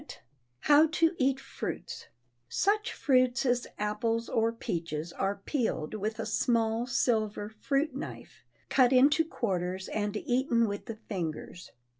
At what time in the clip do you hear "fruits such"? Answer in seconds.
1.39-2.91